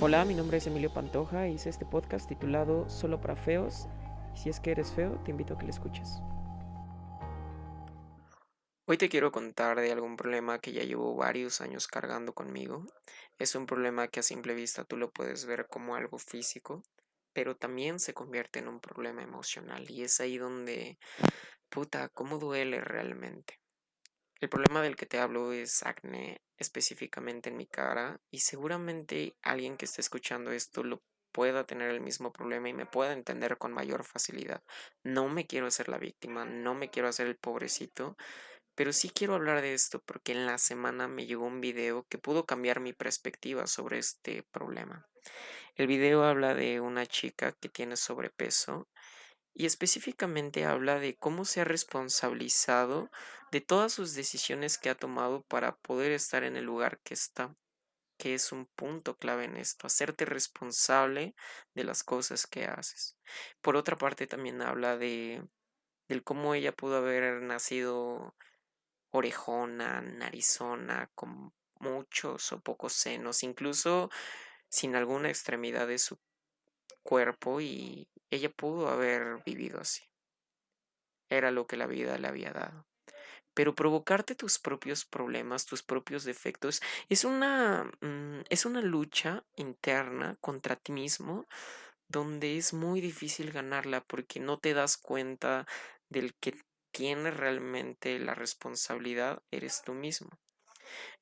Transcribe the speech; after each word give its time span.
Hola, 0.00 0.24
mi 0.24 0.32
nombre 0.32 0.58
es 0.58 0.66
Emilio 0.68 0.94
Pantoja 0.94 1.48
y 1.48 1.54
hice 1.54 1.70
este 1.70 1.84
podcast 1.84 2.28
titulado 2.28 2.88
Solo 2.88 3.20
para 3.20 3.34
Feos. 3.34 3.88
Si 4.36 4.48
es 4.48 4.60
que 4.60 4.70
eres 4.70 4.92
feo, 4.92 5.20
te 5.24 5.32
invito 5.32 5.54
a 5.54 5.58
que 5.58 5.64
lo 5.64 5.70
escuches. 5.70 6.20
Hoy 8.86 8.96
te 8.96 9.08
quiero 9.08 9.32
contar 9.32 9.80
de 9.80 9.90
algún 9.90 10.16
problema 10.16 10.60
que 10.60 10.70
ya 10.70 10.84
llevo 10.84 11.16
varios 11.16 11.60
años 11.60 11.88
cargando 11.88 12.32
conmigo. 12.32 12.86
Es 13.40 13.56
un 13.56 13.66
problema 13.66 14.06
que 14.06 14.20
a 14.20 14.22
simple 14.22 14.54
vista 14.54 14.84
tú 14.84 14.96
lo 14.96 15.10
puedes 15.10 15.46
ver 15.46 15.66
como 15.66 15.96
algo 15.96 16.18
físico, 16.18 16.84
pero 17.32 17.56
también 17.56 17.98
se 17.98 18.14
convierte 18.14 18.60
en 18.60 18.68
un 18.68 18.78
problema 18.78 19.24
emocional 19.24 19.90
y 19.90 20.04
es 20.04 20.20
ahí 20.20 20.38
donde, 20.38 20.96
puta, 21.70 22.08
cómo 22.10 22.38
duele 22.38 22.80
realmente. 22.80 23.58
El 24.40 24.48
problema 24.48 24.82
del 24.82 24.94
que 24.94 25.06
te 25.06 25.18
hablo 25.18 25.52
es 25.52 25.82
acné, 25.82 26.40
específicamente 26.58 27.48
en 27.50 27.56
mi 27.56 27.66
cara, 27.66 28.20
y 28.30 28.40
seguramente 28.40 29.36
alguien 29.42 29.76
que 29.76 29.84
esté 29.84 30.00
escuchando 30.00 30.52
esto 30.52 30.84
lo 30.84 31.02
pueda 31.32 31.66
tener 31.66 31.90
el 31.90 32.00
mismo 32.00 32.32
problema 32.32 32.68
y 32.68 32.72
me 32.72 32.86
pueda 32.86 33.12
entender 33.12 33.58
con 33.58 33.72
mayor 33.72 34.04
facilidad. 34.04 34.62
No 35.02 35.28
me 35.28 35.46
quiero 35.46 35.66
hacer 35.66 35.88
la 35.88 35.98
víctima, 35.98 36.44
no 36.44 36.74
me 36.74 36.88
quiero 36.88 37.08
hacer 37.08 37.26
el 37.26 37.36
pobrecito, 37.36 38.16
pero 38.76 38.92
sí 38.92 39.10
quiero 39.10 39.34
hablar 39.34 39.60
de 39.60 39.74
esto 39.74 40.00
porque 40.06 40.32
en 40.32 40.46
la 40.46 40.56
semana 40.56 41.08
me 41.08 41.26
llegó 41.26 41.44
un 41.44 41.60
video 41.60 42.06
que 42.08 42.18
pudo 42.18 42.46
cambiar 42.46 42.78
mi 42.78 42.92
perspectiva 42.92 43.66
sobre 43.66 43.98
este 43.98 44.44
problema. 44.52 45.08
El 45.74 45.88
video 45.88 46.24
habla 46.24 46.54
de 46.54 46.80
una 46.80 47.06
chica 47.06 47.52
que 47.52 47.68
tiene 47.68 47.96
sobrepeso 47.96 48.88
y 49.58 49.66
específicamente 49.66 50.64
habla 50.64 51.00
de 51.00 51.16
cómo 51.16 51.44
se 51.44 51.60
ha 51.60 51.64
responsabilizado 51.64 53.10
de 53.50 53.60
todas 53.60 53.92
sus 53.92 54.14
decisiones 54.14 54.78
que 54.78 54.88
ha 54.88 54.94
tomado 54.94 55.42
para 55.42 55.76
poder 55.78 56.12
estar 56.12 56.44
en 56.44 56.54
el 56.56 56.64
lugar 56.64 57.00
que 57.00 57.14
está, 57.14 57.56
que 58.18 58.34
es 58.34 58.52
un 58.52 58.66
punto 58.66 59.16
clave 59.16 59.46
en 59.46 59.56
esto, 59.56 59.88
hacerte 59.88 60.24
responsable 60.26 61.34
de 61.74 61.82
las 61.82 62.04
cosas 62.04 62.46
que 62.46 62.66
haces. 62.66 63.16
Por 63.60 63.74
otra 63.74 63.96
parte 63.96 64.28
también 64.28 64.62
habla 64.62 64.96
de 64.96 65.42
cómo 66.22 66.54
ella 66.54 66.70
pudo 66.70 66.98
haber 66.98 67.42
nacido 67.42 68.36
orejona, 69.10 70.02
narizona, 70.02 71.10
con 71.16 71.52
muchos 71.80 72.52
o 72.52 72.60
pocos 72.60 72.92
senos, 72.92 73.42
incluso 73.42 74.08
sin 74.68 74.94
alguna 74.94 75.30
extremidad 75.30 75.88
de 75.88 75.98
su 75.98 76.16
cuerpo 77.08 77.62
y 77.62 78.06
ella 78.28 78.50
pudo 78.50 78.90
haber 78.90 79.42
vivido 79.46 79.80
así. 79.80 80.04
Era 81.30 81.50
lo 81.50 81.66
que 81.66 81.78
la 81.78 81.86
vida 81.86 82.18
le 82.18 82.28
había 82.28 82.52
dado. 82.52 82.86
Pero 83.54 83.74
provocarte 83.74 84.34
tus 84.34 84.58
propios 84.58 85.06
problemas, 85.06 85.64
tus 85.64 85.82
propios 85.82 86.24
defectos, 86.24 86.82
es 87.08 87.24
una, 87.24 87.90
mm, 88.02 88.42
es 88.50 88.66
una 88.66 88.82
lucha 88.82 89.42
interna 89.56 90.36
contra 90.42 90.76
ti 90.76 90.92
mismo 90.92 91.46
donde 92.08 92.58
es 92.58 92.74
muy 92.74 93.00
difícil 93.00 93.52
ganarla 93.52 94.02
porque 94.04 94.38
no 94.38 94.58
te 94.58 94.74
das 94.74 94.98
cuenta 94.98 95.66
del 96.10 96.34
que 96.34 96.60
tiene 96.92 97.30
realmente 97.30 98.18
la 98.18 98.34
responsabilidad, 98.34 99.42
eres 99.50 99.80
tú 99.82 99.94
mismo. 99.94 100.28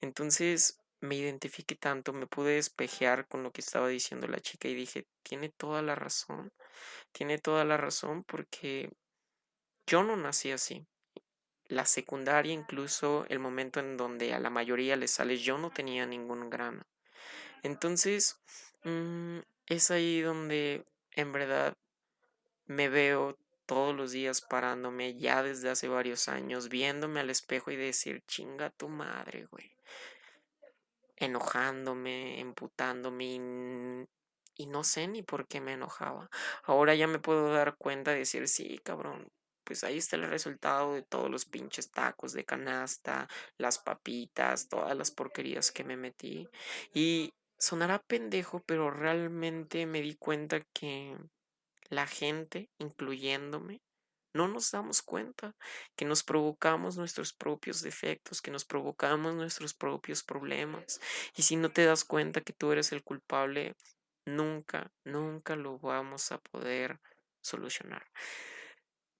Entonces 0.00 0.80
me 1.06 1.16
identifiqué 1.16 1.74
tanto, 1.74 2.12
me 2.12 2.26
pude 2.26 2.54
despejear 2.54 3.26
con 3.28 3.42
lo 3.42 3.52
que 3.52 3.60
estaba 3.60 3.88
diciendo 3.88 4.26
la 4.28 4.40
chica 4.40 4.68
y 4.68 4.74
dije, 4.74 5.06
tiene 5.22 5.48
toda 5.48 5.82
la 5.82 5.94
razón, 5.94 6.52
tiene 7.12 7.38
toda 7.38 7.64
la 7.64 7.76
razón 7.76 8.24
porque 8.24 8.90
yo 9.86 10.02
no 10.02 10.16
nací 10.16 10.50
así. 10.50 10.86
La 11.68 11.84
secundaria, 11.84 12.52
incluso 12.52 13.26
el 13.28 13.38
momento 13.38 13.80
en 13.80 13.96
donde 13.96 14.34
a 14.34 14.38
la 14.38 14.50
mayoría 14.50 14.96
le 14.96 15.08
sale, 15.08 15.36
yo 15.36 15.58
no 15.58 15.70
tenía 15.70 16.06
ningún 16.06 16.48
grano. 16.48 16.84
Entonces, 17.62 18.40
mm, 18.84 19.38
es 19.66 19.90
ahí 19.90 20.20
donde 20.20 20.84
en 21.12 21.32
verdad 21.32 21.76
me 22.66 22.88
veo 22.88 23.36
todos 23.66 23.94
los 23.96 24.12
días 24.12 24.40
parándome 24.40 25.16
ya 25.16 25.42
desde 25.42 25.70
hace 25.70 25.88
varios 25.88 26.28
años, 26.28 26.68
viéndome 26.68 27.20
al 27.20 27.30
espejo 27.30 27.70
y 27.72 27.76
decir, 27.76 28.22
chinga 28.26 28.70
tu 28.70 28.88
madre, 28.88 29.46
güey. 29.50 29.76
Enojándome, 31.16 32.40
emputándome 32.40 34.06
y, 34.54 34.66
no 34.66 34.84
sé 34.84 35.08
ni 35.08 35.22
por 35.22 35.46
qué 35.46 35.60
me 35.60 35.72
enojaba. 35.72 36.28
Ahora 36.64 36.94
ya 36.94 37.06
me 37.06 37.18
puedo 37.18 37.52
dar 37.52 37.76
cuenta 37.76 38.12
de 38.12 38.18
decir, 38.18 38.48
sí, 38.48 38.78
cabrón, 38.82 39.28
pues 39.64 39.84
ahí 39.84 39.98
está 39.98 40.16
el 40.16 40.28
resultado 40.28 40.94
de 40.94 41.02
todos 41.02 41.30
los 41.30 41.44
pinches 41.44 41.90
tacos 41.90 42.32
de 42.32 42.44
canasta, 42.44 43.28
las 43.58 43.78
papitas, 43.78 44.68
todas 44.68 44.96
las 44.96 45.10
porquerías 45.10 45.72
que 45.72 45.84
me 45.84 45.96
metí. 45.96 46.48
Y 46.94 47.32
sonará 47.58 47.98
pendejo, 47.98 48.62
pero 48.64 48.90
realmente 48.90 49.86
me 49.86 50.00
di 50.00 50.14
cuenta 50.14 50.60
que 50.72 51.16
la 51.88 52.06
gente, 52.06 52.70
incluyéndome, 52.78 53.80
no 54.36 54.48
nos 54.48 54.70
damos 54.70 55.02
cuenta 55.02 55.56
que 55.96 56.04
nos 56.04 56.22
provocamos 56.22 56.96
nuestros 56.96 57.32
propios 57.32 57.82
defectos, 57.82 58.42
que 58.42 58.50
nos 58.50 58.64
provocamos 58.64 59.34
nuestros 59.34 59.74
propios 59.74 60.22
problemas. 60.22 61.00
Y 61.34 61.42
si 61.42 61.56
no 61.56 61.70
te 61.70 61.84
das 61.84 62.04
cuenta 62.04 62.42
que 62.42 62.52
tú 62.52 62.72
eres 62.72 62.92
el 62.92 63.02
culpable, 63.02 63.74
nunca, 64.26 64.92
nunca 65.04 65.56
lo 65.56 65.78
vamos 65.78 66.30
a 66.32 66.38
poder 66.38 67.00
solucionar. 67.40 68.04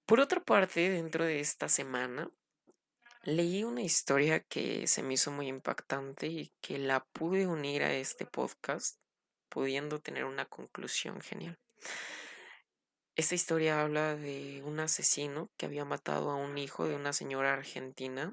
Por 0.04 0.20
otra 0.20 0.40
parte, 0.40 0.88
dentro 0.90 1.24
de 1.24 1.40
esta 1.40 1.68
semana, 1.68 2.30
leí 3.22 3.64
una 3.64 3.82
historia 3.82 4.40
que 4.40 4.86
se 4.86 5.02
me 5.02 5.14
hizo 5.14 5.32
muy 5.32 5.48
impactante 5.48 6.28
y 6.28 6.52
que 6.60 6.78
la 6.78 7.04
pude 7.12 7.46
unir 7.46 7.82
a 7.82 7.92
este 7.92 8.26
podcast, 8.26 9.00
pudiendo 9.48 10.00
tener 10.00 10.24
una 10.24 10.44
conclusión 10.44 11.20
genial. 11.20 11.58
Esta 13.16 13.34
historia 13.34 13.80
habla 13.80 14.14
de 14.14 14.62
un 14.62 14.78
asesino 14.78 15.50
que 15.56 15.64
había 15.64 15.86
matado 15.86 16.30
a 16.30 16.36
un 16.36 16.58
hijo 16.58 16.86
de 16.86 16.94
una 16.94 17.14
señora 17.14 17.54
argentina, 17.54 18.30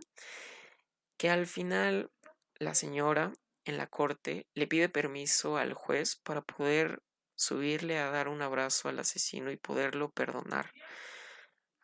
que 1.16 1.30
al 1.30 1.48
final 1.48 2.12
la 2.56 2.76
señora 2.76 3.32
en 3.64 3.78
la 3.78 3.88
corte 3.88 4.46
le 4.54 4.68
pide 4.68 4.90
permiso 4.90 5.56
al 5.56 5.74
juez 5.74 6.18
para 6.18 6.42
poder 6.42 7.02
subirle 7.34 7.98
a 7.98 8.10
dar 8.10 8.28
un 8.28 8.42
abrazo 8.42 8.90
al 8.90 9.00
asesino 9.00 9.52
y 9.52 9.58
poderlo 9.58 10.12
perdonar. 10.12 10.74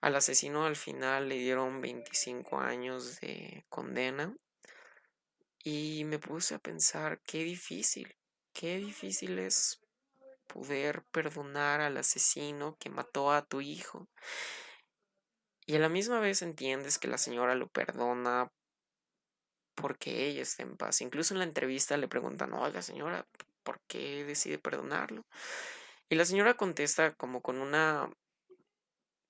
Al 0.02 0.18
asesino 0.18 0.66
al 0.66 0.76
final 0.76 1.30
le 1.30 1.36
dieron 1.36 1.80
25 1.80 2.60
años 2.60 3.22
de 3.22 3.66
condena 3.70 4.36
y 5.64 6.04
me 6.04 6.20
puse 6.20 6.54
a 6.54 6.60
pensar 6.60 7.22
qué 7.22 7.46
difícil, 7.46 8.14
qué 8.52 8.78
difícil 8.78 9.40
es 9.40 9.80
poder 10.54 11.04
perdonar 11.12 11.80
al 11.80 11.96
asesino 11.98 12.76
que 12.80 12.90
mató 12.90 13.32
a 13.32 13.46
tu 13.46 13.62
hijo. 13.62 14.10
Y 15.66 15.76
a 15.76 15.80
la 15.80 15.88
misma 15.88 16.20
vez 16.20 16.42
entiendes 16.42 16.98
que 16.98 17.08
la 17.08 17.18
señora 17.18 17.56
lo 17.56 17.68
perdona 17.70 18.52
porque 19.76 20.28
ella 20.28 20.42
está 20.42 20.64
en 20.64 20.76
paz. 20.76 21.02
Incluso 21.02 21.34
en 21.34 21.40
la 21.40 21.46
entrevista 21.46 21.96
le 21.96 22.08
preguntan, 22.08 22.54
oiga 22.54 22.82
señora, 22.82 23.26
¿por 23.64 23.80
qué 23.88 24.26
decide 24.26 24.58
perdonarlo? 24.58 25.26
Y 26.10 26.16
la 26.16 26.26
señora 26.26 26.56
contesta 26.56 27.14
como 27.14 27.42
con 27.42 27.62
una 27.62 28.10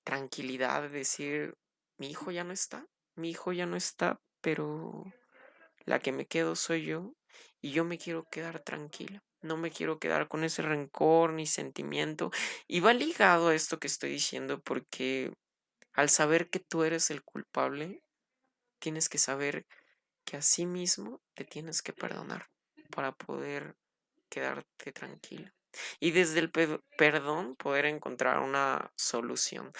tranquilidad 0.02 0.82
de 0.82 0.88
decir, 0.88 1.54
mi 1.98 2.10
hijo 2.10 2.30
ya 2.30 2.42
no 2.42 2.52
está, 2.52 2.86
mi 3.14 3.30
hijo 3.30 3.52
ya 3.52 3.66
no 3.66 3.76
está, 3.76 4.18
pero 4.40 5.04
la 5.84 5.98
que 5.98 6.12
me 6.12 6.26
quedo 6.26 6.56
soy 6.56 6.86
yo 6.86 7.12
y 7.60 7.72
yo 7.72 7.84
me 7.84 7.98
quiero 7.98 8.24
quedar 8.30 8.60
tranquila. 8.60 9.22
No 9.42 9.56
me 9.56 9.70
quiero 9.70 9.98
quedar 9.98 10.28
con 10.28 10.44
ese 10.44 10.62
rencor 10.62 11.32
ni 11.32 11.46
sentimiento. 11.46 12.30
Y 12.66 12.80
va 12.80 12.92
ligado 12.92 13.48
a 13.48 13.54
esto 13.54 13.78
que 13.78 13.86
estoy 13.86 14.10
diciendo 14.10 14.60
porque 14.60 15.32
al 15.92 16.08
saber 16.08 16.50
que 16.50 16.60
tú 16.60 16.84
eres 16.84 17.10
el 17.10 17.22
culpable, 17.22 18.02
tienes 18.78 19.08
que 19.08 19.18
saber 19.18 19.66
que 20.24 20.36
a 20.36 20.42
sí 20.42 20.66
mismo 20.66 21.20
te 21.34 21.44
tienes 21.44 21.82
que 21.82 21.92
perdonar 21.92 22.48
para 22.90 23.12
poder 23.12 23.76
quedarte 24.28 24.92
tranquila. 24.92 25.52
Y 26.00 26.10
desde 26.10 26.40
el 26.40 26.50
perdón 26.50 27.56
poder 27.56 27.86
encontrar 27.86 28.40
una 28.40 28.92
solución. 28.96 29.72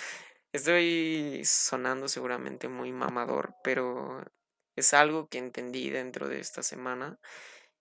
Estoy 0.53 1.43
sonando 1.45 2.09
seguramente 2.09 2.69
muy 2.69 2.93
mamador, 2.93 3.55
pero 3.63 4.25
es 4.77 4.95
algo 4.95 5.29
que 5.29 5.39
entendí 5.39 5.91
dentro 5.91 6.29
de 6.29 6.41
esta 6.41 6.63
semana 6.63 7.19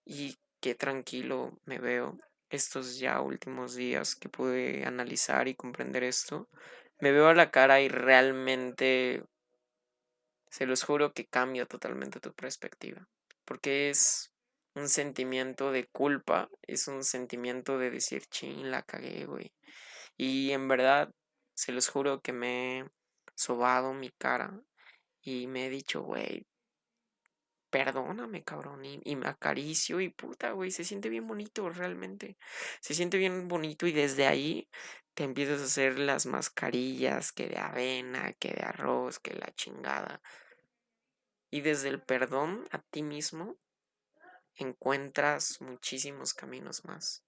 y 0.06 0.38
qué 0.60 0.76
tranquilo 0.76 1.60
me 1.66 1.80
veo 1.80 2.20
estos 2.50 3.00
ya 3.00 3.22
últimos 3.22 3.76
días 3.76 4.16
que 4.16 4.30
pude 4.30 4.86
analizar 4.86 5.48
y 5.48 5.56
comprender 5.56 6.04
esto. 6.04 6.50
Me 7.00 7.12
veo 7.12 7.28
a 7.28 7.36
la 7.36 7.52
cara 7.52 7.82
y 7.82 7.88
realmente, 7.88 9.24
se 10.50 10.66
los 10.66 10.84
juro 10.84 11.14
que 11.14 11.28
cambia 11.28 11.66
totalmente 11.66 12.20
tu 12.20 12.34
perspectiva. 12.34 13.08
Porque 13.46 13.90
es 13.90 14.34
un 14.76 14.90
sentimiento 14.90 15.72
de 15.72 15.88
culpa, 15.88 16.50
es 16.64 16.88
un 16.88 17.04
sentimiento 17.04 17.78
de 17.78 17.92
decir, 17.92 18.26
ching, 18.26 18.70
la 18.70 18.82
cagué, 18.84 19.26
güey. 19.26 19.54
Y 20.18 20.52
en 20.52 20.68
verdad, 20.68 21.14
se 21.54 21.72
los 21.72 21.88
juro 21.90 22.22
que 22.22 22.34
me 22.34 22.80
he 22.80 22.86
sobado 23.36 23.94
mi 23.94 24.12
cara 24.12 24.60
y 25.22 25.48
me 25.48 25.68
he 25.68 25.70
dicho, 25.70 26.02
güey, 26.02 26.46
perdóname, 27.70 28.44
cabrón, 28.44 28.84
y, 28.86 29.16
me 29.16 29.28
acaricio 29.28 30.02
y 30.02 30.10
puta, 30.10 30.52
güey, 30.52 30.72
se 30.72 30.84
siente 30.84 31.10
bien 31.10 31.28
bonito 31.28 31.70
realmente. 31.70 32.38
Se 32.82 32.94
siente 32.94 33.18
bien 33.18 33.48
bonito 33.48 33.88
y 33.88 33.92
desde 33.92 34.28
ahí 34.28 34.70
te 35.14 35.24
empiezas 35.24 35.62
a 35.62 35.66
hacer 35.66 36.00
las 36.00 36.26
mascarillas, 36.26 37.32
que 37.32 37.48
de 37.48 37.58
avena, 37.58 38.34
que 38.34 38.54
de 38.54 38.64
arroz, 38.64 39.20
que 39.20 39.34
la 39.34 39.54
chingada. 39.56 40.22
Y 41.52 41.62
desde 41.62 41.90
el 41.90 42.02
perdón 42.02 42.66
a 42.72 42.80
ti 42.80 43.04
mismo 43.04 43.58
encuentras 44.56 45.62
muchísimos 45.62 46.34
caminos 46.34 46.86
más 46.86 47.24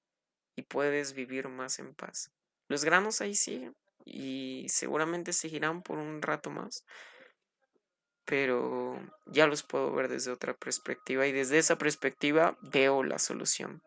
y 0.56 0.64
puedes 0.64 1.14
vivir 1.14 1.48
más 1.48 1.80
en 1.80 1.94
paz. 1.94 2.32
Los 2.68 2.84
granos 2.86 3.22
ahí 3.22 3.36
siguen 3.36 3.76
y 4.06 4.66
seguramente 4.70 5.34
seguirán 5.34 5.82
por 5.82 5.98
un 5.98 6.22
rato 6.22 6.50
más, 6.50 6.86
pero 8.26 9.00
ya 9.26 9.48
los 9.48 9.64
puedo 9.64 9.92
ver 9.94 10.08
desde 10.08 10.32
otra 10.32 10.54
perspectiva 10.54 11.28
y 11.28 11.32
desde 11.32 11.58
esa 11.58 11.78
perspectiva 11.78 12.58
veo 12.62 13.04
la 13.04 13.20
solución. 13.20 13.82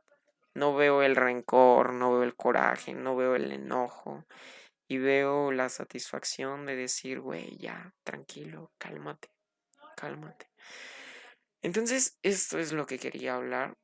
No 0.54 0.74
veo 0.74 1.02
el 1.02 1.16
rencor, 1.16 1.92
no 1.92 2.12
veo 2.12 2.22
el 2.22 2.36
coraje, 2.36 2.94
no 2.94 3.16
veo 3.16 3.34
el 3.34 3.50
enojo 3.50 4.24
y 4.86 4.98
veo 4.98 5.50
la 5.50 5.68
satisfacción 5.68 6.66
de 6.66 6.76
decir, 6.76 7.20
güey, 7.20 7.56
ya, 7.58 7.92
tranquilo, 8.04 8.70
cálmate, 8.78 9.28
cálmate. 9.96 10.48
Entonces, 11.62 12.18
esto 12.22 12.58
es 12.58 12.72
lo 12.72 12.86
que 12.86 12.98
quería 12.98 13.34
hablar. 13.34 13.76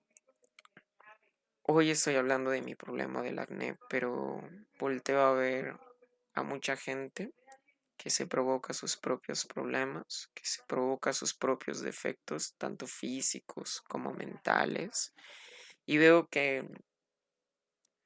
Hoy 1.63 1.91
estoy 1.91 2.17
hablando 2.17 2.51
de 2.51 2.63
mi 2.63 2.75
problema 2.75 3.23
del 3.23 3.39
acné, 3.39 3.79
pero 3.89 4.43
volteo 4.79 5.21
a 5.21 5.33
ver 5.33 5.77
a 6.35 6.43
mucha 6.43 6.77
gente 6.77 7.33
que 8.01 8.09
se 8.09 8.27
provoca 8.27 8.73
sus 8.73 8.97
propios 8.97 9.45
problemas, 9.45 10.31
que 10.33 10.47
se 10.47 10.63
provoca 10.67 11.13
sus 11.13 11.35
propios 11.35 11.83
defectos, 11.83 12.55
tanto 12.57 12.87
físicos 12.87 13.83
como 13.83 14.15
mentales, 14.15 15.13
y 15.85 15.99
veo 15.99 16.27
que 16.27 16.67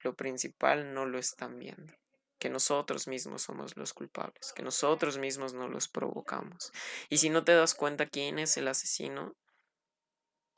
lo 0.01 0.17
principal 0.17 0.93
no 0.93 1.07
lo 1.07 1.17
están 1.17 1.61
viendo, 1.61 1.95
que 2.41 2.51
nosotros 2.51 3.07
mismos 3.07 3.43
somos 3.43 3.77
los 3.77 3.93
culpables, 3.93 4.53
que 4.53 4.65
nosotros 4.65 5.17
mismos 5.17 5.55
no 5.55 5.69
los 5.69 5.87
provocamos. 5.87 6.73
Y 7.09 7.19
si 7.19 7.31
no 7.31 7.45
te 7.45 7.55
das 7.55 7.77
cuenta 7.77 8.07
quién 8.07 8.41
es 8.41 8.57
el 8.57 8.67
asesino, 8.67 9.37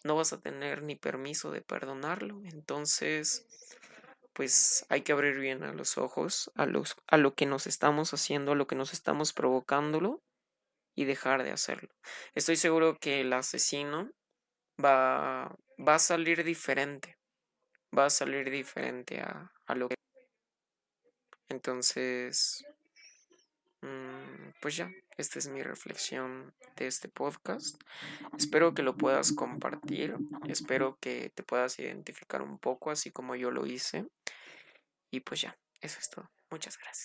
no 0.03 0.17
vas 0.17 0.33
a 0.33 0.41
tener 0.41 0.83
ni 0.83 0.97
permiso 0.97 1.51
de 1.51 1.61
perdonarlo. 1.61 2.41
Entonces, 2.47 3.45
pues 4.37 4.85
hay 4.91 5.01
que 5.01 5.13
abrir 5.13 5.39
bien 5.39 5.65
a 5.65 5.73
los 5.73 5.97
ojos 5.97 6.53
a, 6.57 6.67
los, 6.67 6.95
a 7.07 7.17
lo 7.17 7.35
que 7.35 7.47
nos 7.47 7.67
estamos 7.67 8.13
haciendo, 8.13 8.53
a 8.53 8.55
lo 8.55 8.67
que 8.67 8.77
nos 8.77 8.93
estamos 8.93 9.33
provocándolo 9.33 10.23
y 10.95 11.07
dejar 11.07 11.43
de 11.43 11.53
hacerlo. 11.53 11.89
Estoy 12.35 12.57
seguro 12.57 12.99
que 13.01 13.23
el 13.23 13.33
asesino 13.33 14.11
va, 14.83 15.57
va 15.81 15.95
a 15.95 15.99
salir 15.99 16.45
diferente, 16.45 17.17
va 17.97 18.07
a 18.07 18.11
salir 18.11 18.51
diferente 18.51 19.21
a, 19.21 19.53
a 19.65 19.75
lo 19.75 19.89
que... 19.89 19.95
Entonces, 21.49 22.63
mm, 23.81 24.51
pues 24.61 24.77
ya, 24.77 24.91
esta 25.17 25.39
es 25.39 25.49
mi 25.49 25.63
reflexión 25.63 26.53
de 26.77 26.87
este 26.87 27.09
podcast. 27.09 27.81
Espero 28.37 28.75
que 28.75 28.83
lo 28.83 28.99
puedas 28.99 29.33
compartir, 29.33 30.15
espero 30.47 30.99
que 31.01 31.33
te 31.35 31.43
puedas 31.43 31.79
identificar 31.79 32.43
un 32.43 32.59
poco 32.59 32.91
así 32.91 33.11
como 33.11 33.35
yo 33.35 33.51
lo 33.51 33.65
hice. 33.65 34.07
Y 35.11 35.21
pues 35.21 35.41
ya, 35.43 35.57
eso 35.81 35.99
es 35.99 36.09
todo. 36.11 36.31
Muchas 36.51 36.79
gracias. 36.79 37.05